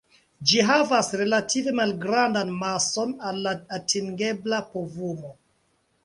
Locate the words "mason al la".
2.61-3.53